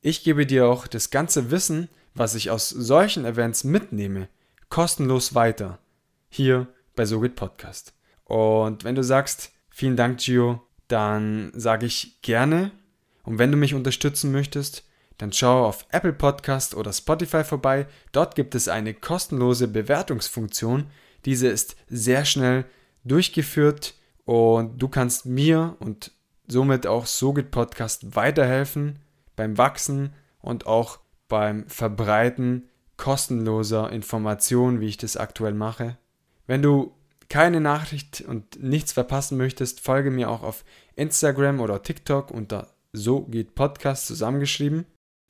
Ich 0.02 0.24
gebe 0.24 0.46
dir 0.46 0.68
auch 0.68 0.86
das 0.86 1.10
ganze 1.10 1.50
Wissen, 1.50 1.90
was 2.14 2.36
ich 2.36 2.52
aus 2.52 2.70
solchen 2.70 3.26
Events 3.26 3.64
mitnehme, 3.64 4.30
kostenlos 4.70 5.34
weiter. 5.34 5.80
Hier 6.30 6.68
bei 6.96 7.06
SoGit 7.06 7.36
Podcast. 7.36 7.94
Und 8.24 8.84
wenn 8.84 8.96
du 8.96 9.04
sagst, 9.04 9.52
vielen 9.70 9.96
Dank, 9.96 10.20
Gio, 10.20 10.62
dann 10.88 11.52
sage 11.56 11.88
ich 11.88 12.22
gerne 12.22 12.72
und 13.24 13.40
wenn 13.40 13.52
du 13.52 13.58
mich 13.58 13.74
unterstützen 13.74 14.32
möchtest, 14.32 14.85
dann 15.18 15.32
schau 15.32 15.66
auf 15.66 15.86
Apple 15.92 16.14
Podcast 16.14 16.76
oder 16.76 16.92
Spotify 16.92 17.44
vorbei. 17.44 17.88
Dort 18.12 18.36
gibt 18.36 18.56
es 18.56 18.68
eine 18.68 18.94
kostenlose 18.94 19.68
Bewertungsfunktion. 19.68 20.88
Diese 21.26 21.48
ist 21.48 21.76
sehr 21.88 22.26
schnell 22.26 22.66
durchgeführt 23.04 23.96
und 24.26 24.82
du 24.82 24.88
kannst 24.88 25.26
mir 25.26 25.78
und 25.80 26.12
somit 26.48 26.86
auch 26.86 27.06
Sogit 27.06 27.52
Podcast 27.52 28.16
weiterhelfen 28.16 29.00
beim 29.36 29.58
Wachsen 29.58 30.14
und 30.42 30.66
auch 30.66 31.00
beim 31.28 31.68
Verbreiten 31.68 32.70
kostenloser 32.98 33.92
Informationen, 33.92 34.80
wie 34.80 34.88
ich 34.88 34.98
das 34.98 35.18
aktuell 35.18 35.54
mache. 35.54 35.98
Wenn 36.48 36.62
du 36.62 36.94
keine 37.30 37.60
Nachricht 37.60 38.22
und 38.22 38.62
nichts 38.62 38.94
verpassen 38.94 39.38
möchtest, 39.38 39.80
folge 39.80 40.12
mir 40.12 40.30
auch 40.30 40.44
auf 40.44 40.64
Instagram 40.96 41.60
oder 41.60 41.82
TikTok 41.82 42.32
unter 42.32 42.76
so 42.94 43.22
geht 43.24 43.56
Podcast 43.56 44.08
zusammengeschrieben. 44.08 44.86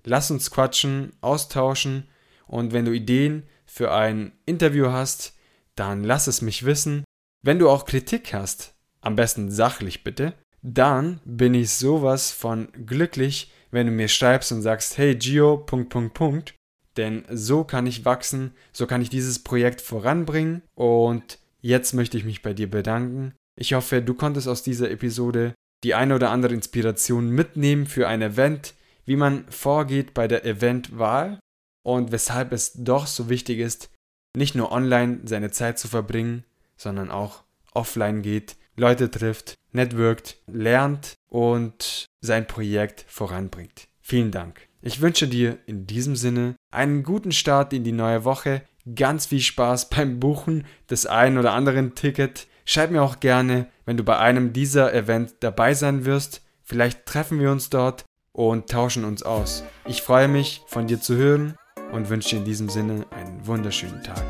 Lass 0.05 0.31
uns 0.31 0.51
quatschen, 0.51 1.13
austauschen 1.21 2.07
und 2.47 2.73
wenn 2.73 2.85
du 2.85 2.91
Ideen 2.91 3.43
für 3.65 3.91
ein 3.91 4.31
Interview 4.45 4.87
hast, 4.91 5.35
dann 5.75 6.03
lass 6.03 6.27
es 6.27 6.41
mich 6.41 6.65
wissen. 6.65 7.03
Wenn 7.43 7.59
du 7.59 7.69
auch 7.69 7.85
Kritik 7.85 8.33
hast, 8.33 8.75
am 9.01 9.15
besten 9.15 9.51
sachlich 9.51 10.03
bitte, 10.03 10.33
dann 10.61 11.19
bin 11.25 11.53
ich 11.53 11.71
sowas 11.71 12.31
von 12.31 12.69
glücklich, 12.85 13.51
wenn 13.71 13.87
du 13.87 13.91
mir 13.91 14.07
schreibst 14.07 14.51
und 14.51 14.61
sagst, 14.61 14.97
hey 14.97 15.15
Gio, 15.15 15.57
Punkt, 15.57 15.89
Punkt, 15.89 16.13
Punkt. 16.13 16.55
Denn 16.97 17.25
so 17.29 17.63
kann 17.63 17.87
ich 17.87 18.05
wachsen, 18.05 18.53
so 18.71 18.87
kann 18.87 19.01
ich 19.01 19.09
dieses 19.09 19.43
Projekt 19.43 19.81
voranbringen 19.81 20.61
und 20.75 21.39
jetzt 21.61 21.93
möchte 21.93 22.17
ich 22.17 22.23
mich 22.23 22.41
bei 22.41 22.53
dir 22.53 22.69
bedanken. 22.69 23.33
Ich 23.59 23.73
hoffe, 23.73 24.01
du 24.01 24.13
konntest 24.13 24.47
aus 24.47 24.63
dieser 24.63 24.89
Episode 24.91 25.53
die 25.83 25.93
eine 25.93 26.15
oder 26.15 26.31
andere 26.31 26.53
Inspiration 26.53 27.29
mitnehmen 27.29 27.85
für 27.85 28.07
ein 28.07 28.21
Event, 28.21 28.74
wie 29.05 29.15
man 29.15 29.45
vorgeht 29.49 30.13
bei 30.13 30.27
der 30.27 30.45
Eventwahl 30.45 31.39
und 31.83 32.11
weshalb 32.11 32.51
es 32.51 32.73
doch 32.73 33.07
so 33.07 33.29
wichtig 33.29 33.59
ist, 33.59 33.89
nicht 34.35 34.55
nur 34.55 34.71
online 34.71 35.21
seine 35.25 35.51
Zeit 35.51 35.79
zu 35.79 35.87
verbringen, 35.87 36.43
sondern 36.77 37.11
auch 37.11 37.43
offline 37.73 38.21
geht, 38.21 38.57
Leute 38.75 39.09
trifft, 39.09 39.55
networkt, 39.71 40.37
lernt 40.47 41.13
und 41.29 42.05
sein 42.21 42.47
Projekt 42.47 43.05
voranbringt. 43.07 43.87
Vielen 44.01 44.31
Dank. 44.31 44.67
Ich 44.81 45.01
wünsche 45.01 45.27
dir 45.27 45.57
in 45.65 45.87
diesem 45.87 46.15
Sinne 46.15 46.55
einen 46.71 47.03
guten 47.03 47.31
Start 47.31 47.73
in 47.73 47.83
die 47.83 47.91
neue 47.91 48.25
Woche, 48.25 48.63
ganz 48.95 49.27
viel 49.27 49.39
Spaß 49.39 49.89
beim 49.89 50.19
Buchen 50.19 50.65
des 50.89 51.05
einen 51.05 51.37
oder 51.37 51.53
anderen 51.53 51.95
Ticket 51.95 52.47
Schreib 52.65 52.89
mir 52.89 53.03
auch 53.03 53.19
gerne, 53.19 53.67
wenn 53.85 53.95
du 53.95 54.03
bei 54.03 54.17
einem 54.17 54.51
dieser 54.51 54.93
Events 54.93 55.35
dabei 55.39 55.75
sein 55.75 56.03
wirst. 56.05 56.41
Vielleicht 56.63 57.05
treffen 57.05 57.39
wir 57.39 57.51
uns 57.51 57.69
dort 57.69 58.05
und 58.35 58.69
tauschen 58.69 59.05
uns 59.05 59.23
aus. 59.23 59.63
Ich 59.85 60.01
freue 60.01 60.27
mich, 60.27 60.61
von 60.67 60.87
dir 60.87 60.99
zu 60.99 61.15
hören 61.15 61.55
und 61.91 62.09
wünsche 62.09 62.31
dir 62.31 62.37
in 62.37 62.45
diesem 62.45 62.69
Sinne 62.69 63.05
einen 63.11 63.45
wunderschönen 63.47 64.03
Tag. 64.03 64.23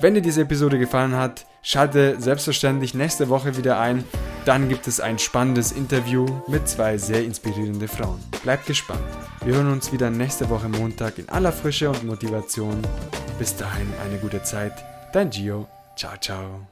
Wenn 0.00 0.14
dir 0.14 0.22
diese 0.22 0.42
Episode 0.42 0.78
gefallen 0.78 1.14
hat, 1.14 1.46
schalte 1.62 2.20
selbstverständlich 2.20 2.94
nächste 2.94 3.28
Woche 3.28 3.56
wieder 3.56 3.78
ein. 3.78 4.04
Dann 4.44 4.68
gibt 4.68 4.88
es 4.88 4.98
ein 4.98 5.20
spannendes 5.20 5.70
Interview 5.70 6.26
mit 6.48 6.66
zwei 6.66 6.98
sehr 6.98 7.22
inspirierenden 7.24 7.86
Frauen. 7.86 8.20
Bleib 8.42 8.66
gespannt. 8.66 9.04
Wir 9.44 9.54
hören 9.54 9.70
uns 9.70 9.92
wieder 9.92 10.10
nächste 10.10 10.50
Woche 10.50 10.68
Montag 10.68 11.18
in 11.18 11.28
aller 11.28 11.52
Frische 11.52 11.90
und 11.90 12.04
Motivation. 12.04 12.82
Bis 13.38 13.54
dahin 13.54 13.86
eine 14.04 14.18
gute 14.18 14.42
Zeit. 14.42 14.72
Dein 15.12 15.30
Gio. 15.30 15.68
Ciao, 15.94 16.16
ciao. 16.20 16.71